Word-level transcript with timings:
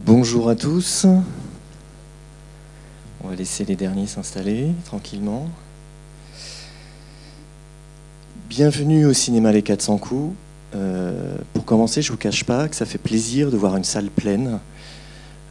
Bonjour 0.00 0.48
à 0.48 0.56
tous. 0.56 1.06
On 3.22 3.28
va 3.28 3.36
laisser 3.36 3.66
les 3.66 3.76
derniers 3.76 4.06
s'installer 4.06 4.68
tranquillement. 4.86 5.48
Bienvenue 8.48 9.04
au 9.04 9.12
cinéma 9.12 9.52
Les 9.52 9.60
400 9.60 9.98
coups. 9.98 10.34
Euh, 10.74 11.36
pour 11.52 11.66
commencer, 11.66 12.00
je 12.00 12.08
ne 12.08 12.12
vous 12.12 12.18
cache 12.18 12.44
pas 12.44 12.68
que 12.68 12.74
ça 12.74 12.86
fait 12.86 12.98
plaisir 12.98 13.50
de 13.50 13.56
voir 13.56 13.76
une 13.76 13.84
salle 13.84 14.08
pleine. 14.08 14.60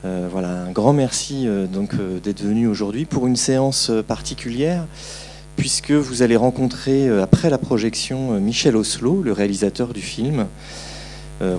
Euh, 0.06 0.28
voilà, 0.30 0.64
un 0.64 0.72
grand 0.72 0.94
merci 0.94 1.48
euh, 1.48 1.68
donc 1.68 1.94
d'être 2.24 2.42
venu 2.42 2.66
aujourd'hui 2.66 3.06
pour 3.06 3.28
une 3.28 3.38
séance 3.38 3.92
particulière, 4.08 4.86
puisque 5.56 5.92
vous 5.92 6.24
allez 6.24 6.36
rencontrer 6.36 7.08
après 7.22 7.52
la 7.52 7.60
projection 7.60 8.40
Michel 8.40 8.76
Oslo, 8.76 9.22
le 9.22 9.34
réalisateur 9.34 9.94
du 9.94 10.02
film. 10.02 10.48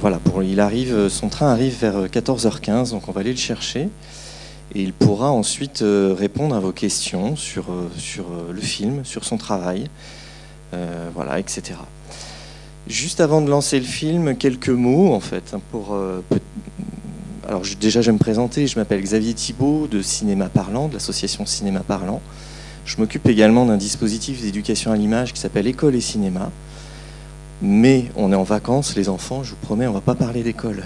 Voilà, 0.01 0.19
pour, 0.19 0.43
il 0.43 0.61
arrive, 0.61 1.09
son 1.09 1.29
train 1.29 1.49
arrive 1.51 1.77
vers 1.81 2.07
14h15, 2.07 2.91
donc 2.91 3.09
on 3.09 3.13
va 3.13 3.21
aller 3.21 3.33
le 3.33 3.37
chercher. 3.37 3.89
Et 4.75 4.83
il 4.83 4.93
pourra 4.93 5.31
ensuite 5.31 5.83
répondre 5.83 6.55
à 6.55 6.61
vos 6.61 6.73
questions 6.73 7.35
sur, 7.37 7.67
le 8.51 8.61
film, 8.61 9.05
sur 9.05 9.25
son 9.25 9.39
travail, 9.39 9.89
voilà, 11.15 11.41
etc. 11.41 11.75
Juste 12.89 13.21
avant 13.21 13.41
de 13.41 13.49
lancer 13.49 13.79
le 13.79 13.87
film, 13.87 14.37
quelques 14.37 14.69
mots 14.69 15.15
en 15.15 15.21
fait. 15.21 15.55
Hein, 15.55 15.61
pour, 15.71 15.95
euh, 15.95 16.21
alors 17.49 17.63
déjà, 17.81 18.01
je 18.03 18.07
vais 18.07 18.13
me 18.13 18.19
présenter. 18.19 18.67
Je 18.67 18.79
m'appelle 18.79 19.01
Xavier 19.01 19.35
Thibault 19.35 19.87
de 19.87 20.03
Cinéma 20.03 20.49
Parlant, 20.49 20.89
de 20.89 20.95
l'association 20.95 21.47
Cinéma 21.47 21.81
Parlant. 21.81 22.21
Je 22.85 22.97
m'occupe 22.97 23.29
également 23.29 23.67
d'un 23.67 23.77
dispositif 23.77 24.43
d'éducation 24.43 24.91
à 24.91 24.97
l'image 24.97 25.33
qui 25.33 25.41
s'appelle 25.41 25.69
École 25.69 25.95
et 25.95 26.01
Cinéma. 26.01 26.51
Mais 27.65 28.07
on 28.17 28.33
est 28.33 28.37
en 28.37 28.43
vacances, 28.43 28.97
les 28.97 29.09
enfants, 29.09 29.45
je 29.45 29.51
vous 29.51 29.57
promets, 29.57 29.87
on 29.87 29.91
ne 29.91 29.95
va 29.95 30.01
pas 30.01 30.17
parler 30.17 30.43
d'école. 30.43 30.85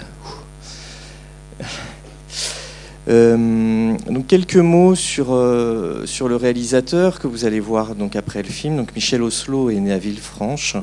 Euh, 3.09 3.95
donc 4.09 4.27
quelques 4.27 4.57
mots 4.57 4.93
sur, 4.93 5.33
euh, 5.33 6.05
sur 6.05 6.27
le 6.27 6.35
réalisateur 6.35 7.21
que 7.21 7.27
vous 7.27 7.45
allez 7.45 7.61
voir 7.61 7.95
donc 7.95 8.17
après 8.17 8.43
le 8.43 8.49
film. 8.49 8.75
Donc 8.75 8.93
Michel 8.93 9.21
Oslo 9.21 9.69
est 9.69 9.79
né 9.79 9.93
à 9.93 9.97
Villefranche 9.97 10.75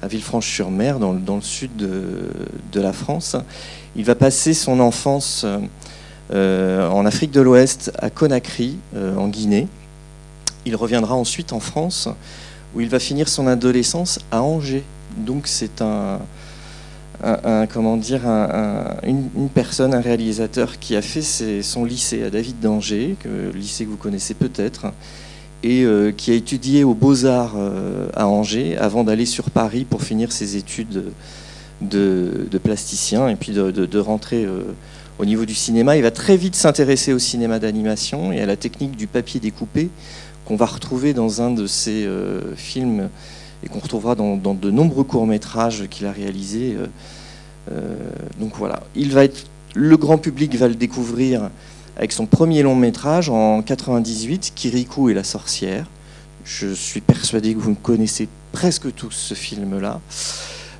à 0.00 0.06
Villefranche-sur-Mer, 0.06 1.00
dans, 1.00 1.12
le 1.12 1.40
sud 1.40 1.74
de, 1.76 2.80
la 2.80 2.92
France. 2.92 3.34
Il 3.96 4.04
va 4.04 4.14
passer 4.14 4.54
son 4.54 4.78
enfance 4.78 5.44
euh, 6.30 6.88
en 6.88 7.04
Afrique 7.04 7.32
de 7.32 7.40
l'Ouest, 7.40 7.90
à 7.98 8.10
Conakry, 8.10 8.76
en 8.94 9.26
Guinée. 9.26 9.66
Il 10.66 10.76
reviendra 10.76 11.14
ensuite 11.14 11.54
en 11.54 11.60
France, 11.60 12.08
où 12.74 12.82
il 12.82 12.90
va 12.90 12.98
finir 12.98 13.26
son 13.26 13.46
adolescence 13.46 14.20
à 14.30 14.42
Angers. 14.42 14.84
Donc 15.16 15.46
c'est 15.46 15.82
un, 15.82 16.18
comment 17.72 17.96
dire, 17.96 18.26
une, 19.04 19.48
personne, 19.54 19.94
un 19.94 20.00
réalisateur 20.00 20.78
qui 20.78 20.96
a 20.96 21.02
fait 21.02 21.22
son 21.62 21.84
lycée 21.84 22.22
à 22.22 22.30
David 22.30 22.60
d'Angers, 22.60 23.16
lycée 23.54 23.84
que 23.84 23.90
vous 23.90 23.96
connaissez 23.96 24.34
peut-être, 24.34 24.92
et 25.62 25.84
euh, 25.84 26.12
qui 26.12 26.30
a 26.30 26.34
étudié 26.34 26.84
aux 26.84 26.94
Beaux-Arts 26.94 27.54
euh, 27.56 28.08
à 28.14 28.28
Angers 28.28 28.76
avant 28.76 29.04
d'aller 29.04 29.26
sur 29.26 29.50
Paris 29.50 29.84
pour 29.84 30.02
finir 30.02 30.30
ses 30.30 30.56
études 30.56 31.04
de, 31.80 32.48
plasticien 32.62 33.28
et 33.28 33.36
puis 33.36 33.52
de, 33.52 33.98
rentrer 33.98 34.44
euh, 34.44 34.62
au 35.18 35.24
niveau 35.24 35.44
du 35.44 35.54
cinéma. 35.54 35.96
Il 35.96 36.02
va 36.02 36.10
très 36.10 36.36
vite 36.36 36.54
s'intéresser 36.54 37.12
au 37.12 37.18
cinéma 37.18 37.58
d'animation 37.58 38.32
et 38.32 38.40
à 38.40 38.46
la 38.46 38.56
technique 38.56 38.96
du 38.96 39.06
papier 39.06 39.40
découpé 39.40 39.88
qu'on 40.44 40.56
va 40.56 40.66
retrouver 40.66 41.14
dans 41.14 41.42
un 41.42 41.50
de 41.50 41.66
ses 41.66 42.08
films 42.54 43.08
et 43.66 43.68
qu'on 43.68 43.80
retrouvera 43.80 44.14
dans, 44.14 44.36
de 44.36 44.70
nombreux 44.70 45.04
courts-métrages 45.04 45.88
qu'il 45.90 46.06
a 46.06 46.12
réalisés. 46.12 46.76
donc 48.40 48.52
voilà, 48.56 48.84
il 48.94 49.12
va 49.12 49.24
être, 49.24 49.44
le 49.74 49.96
grand 49.96 50.16
public 50.16 50.54
va 50.54 50.68
le 50.68 50.76
découvrir 50.76 51.50
avec 51.96 52.12
son 52.12 52.26
premier 52.26 52.62
long 52.62 52.76
métrage 52.76 53.30
en 53.30 53.62
98, 53.62 54.52
Kirikou 54.54 55.08
et 55.08 55.14
la 55.14 55.24
sorcière. 55.24 55.86
Je 56.44 56.72
suis 56.74 57.00
persuadé 57.00 57.54
que 57.54 57.58
vous 57.58 57.74
connaissez 57.74 58.28
presque 58.52 58.94
tous 58.94 59.10
ce 59.10 59.34
film-là, 59.34 60.00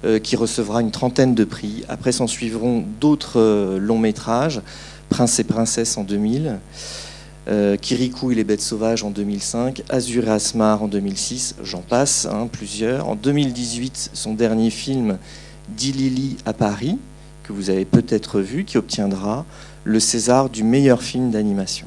euh, 0.05 0.19
qui 0.19 0.37
recevra 0.37 0.81
une 0.81 0.91
trentaine 0.91 1.35
de 1.35 1.45
prix. 1.45 1.85
Après 1.89 2.13
s'en 2.13 2.27
suivront 2.27 2.85
d'autres 3.01 3.41
euh, 3.41 3.79
longs 3.79 3.99
métrages, 3.99 4.61
Prince 5.09 5.39
et 5.39 5.45
Princesse 5.45 5.97
en 5.97 6.05
2000, 6.05 6.59
euh, 7.49 7.77
Kirikou 7.77 8.33
et 8.33 8.35
les 8.35 8.45
bêtes 8.45 8.61
sauvages 8.61 9.05
en 9.05 9.11
2005, 9.11 9.83
Azur 9.89 10.27
et 10.27 10.31
Asmar 10.31 10.83
en 10.83 10.89
2006, 10.89 11.57
j'en 11.63 11.81
passe, 11.81 12.27
hein, 12.27 12.49
plusieurs. 12.51 13.09
En 13.09 13.15
2018, 13.15 14.11
son 14.13 14.35
dernier 14.35 14.71
film, 14.71 15.19
Dilili 15.69 16.37
à 16.45 16.53
Paris, 16.53 16.99
que 17.45 17.53
vous 17.53 17.71
avez 17.71 17.85
peut-être 17.85 18.41
vu, 18.41 18.65
qui 18.65 18.79
obtiendra 18.79 19.45
le 19.85 20.01
César 20.01 20.51
du 20.51 20.65
meilleur 20.65 21.03
film 21.03 21.31
d'animation. 21.31 21.87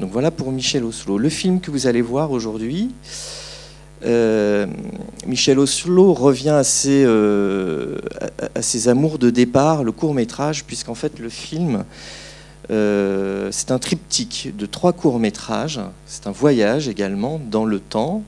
Donc 0.00 0.10
voilà 0.10 0.30
pour 0.30 0.52
Michel 0.52 0.84
Oslo. 0.84 1.18
Le 1.18 1.28
film 1.28 1.60
que 1.60 1.70
vous 1.70 1.86
allez 1.86 2.02
voir 2.02 2.30
aujourd'hui, 2.30 2.90
euh, 4.04 4.66
Michel 5.26 5.58
Oslo 5.58 6.12
revient 6.14 6.50
à 6.50 6.64
ses, 6.64 7.04
euh, 7.04 7.98
à 8.54 8.62
ses, 8.62 8.88
amours 8.88 9.18
de 9.18 9.30
départ, 9.30 9.82
le 9.82 9.92
court 9.92 10.14
métrage, 10.14 10.64
puisqu'en 10.64 10.94
fait 10.94 11.18
le 11.18 11.28
film, 11.28 11.84
euh, 12.70 13.48
c'est 13.50 13.70
un 13.70 13.78
triptyque 13.78 14.52
de 14.56 14.66
trois 14.66 14.92
courts 14.92 15.18
métrages. 15.18 15.80
C'est 16.06 16.26
un 16.26 16.32
voyage 16.32 16.88
également 16.88 17.40
dans 17.50 17.64
le 17.64 17.80
temps. 17.80 18.22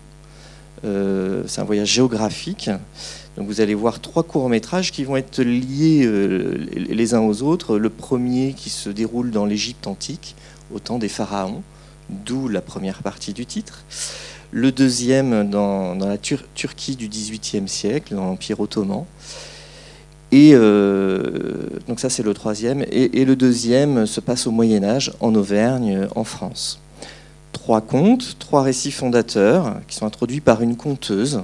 c'est 0.83 1.61
un 1.61 1.65
voyage 1.65 1.89
géographique. 1.89 2.71
Donc 3.37 3.47
vous 3.47 3.61
allez 3.61 3.75
voir 3.75 4.01
trois 4.01 4.23
courts-métrages 4.23 4.91
qui 4.93 5.05
vont 5.05 5.17
être 5.17 5.41
liés 5.43 6.03
euh, 6.05 6.67
les 6.75 7.15
uns 7.15 7.21
aux 7.21 7.43
autres. 7.43 7.79
Le 7.79 7.89
premier 7.89 8.55
qui 8.55 8.71
se 8.71 8.91
déroule 8.91 9.31
dans 9.31 9.47
l'Égypte 9.47 9.87
antique, 9.87 10.35
au 10.75 10.79
temps 10.79 10.99
des 10.99 11.09
pharaons, 11.09 11.63
d'où 12.11 12.49
la 12.49 12.61
première 12.61 13.03
partie 13.03 13.33
du 13.33 13.47
titre. 13.47 13.85
Le 14.51 14.73
deuxième 14.73 15.49
dans, 15.49 15.95
la 15.95 16.19
Turquie 16.19 16.97
du 16.97 17.09
XVIIIe 17.09 17.69
siècle, 17.69 18.15
dans 18.15 18.27
l'Empire 18.27 18.59
ottoman. 18.59 19.05
Et 20.33 20.53
euh, 20.55 21.21
donc 21.89 22.01
ça 22.01 22.09
c'est 22.09 22.23
le 22.23 22.35
troisième. 22.35 22.85
Et, 22.91 23.25
le 23.25 23.37
deuxième 23.37 24.07
se 24.07 24.21
passe 24.21 24.47
au 24.47 24.51
Moyen 24.51 24.85
Âge, 24.85 25.13
en 25.21 25.35
Auvergne, 25.35 26.07
en 26.15 26.25
France. 26.25 26.81
Trois 27.53 27.81
contes, 27.81 28.37
trois 28.39 28.63
récits 28.63 28.93
fondateurs 28.93 29.77
qui 29.89 29.97
sont 29.97 30.07
introduits 30.07 30.41
par 30.41 30.63
une 30.63 30.77
conteuse 30.77 31.43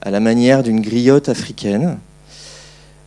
à 0.00 0.10
la 0.10 0.20
manière 0.20 0.62
d'une 0.62 0.80
griotte 0.80 1.28
africaine. 1.28 1.98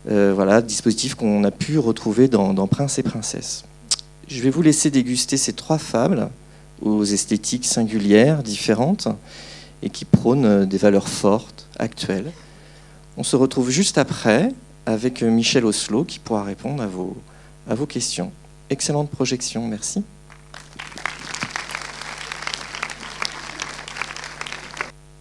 Euh, 0.10 0.34
voilà, 0.36 0.62
dispositif 0.62 1.16
qu'on 1.16 1.44
a 1.44 1.52
pu 1.52 1.80
retrouver 1.80 2.28
dans, 2.28 2.68
Prince 2.68 3.00
et 3.00 3.04
Princesse. 3.04 3.64
Je 4.28 4.42
vais 4.42 4.50
vous 4.50 4.62
laisser 4.62 4.90
déguster 4.90 5.38
ces 5.38 5.54
trois 5.54 5.78
fables 5.78 6.30
aux 6.82 7.04
esthétiques 7.04 7.66
singulières, 7.66 8.44
différentes, 8.44 9.08
et 9.82 9.90
qui 9.90 10.06
prônent 10.06 10.66
des 10.66 10.78
valeurs 10.78 11.08
fortes, 11.08 11.68
actuelles. 11.80 12.32
On 13.18 13.24
se 13.24 13.36
retrouve 13.36 13.70
juste 13.70 13.98
après 13.98 14.52
avec 14.88 15.22
Michel 15.22 15.66
Oslo 15.66 16.06
qui 16.06 16.18
pourra 16.18 16.44
répondre 16.44 16.82
à 16.82 16.88
vos, 16.88 17.16
à 17.70 17.76
vos 17.76 17.86
questions. 17.86 18.32
Excellente 18.70 19.10
projection, 19.10 19.68
merci. 19.68 20.02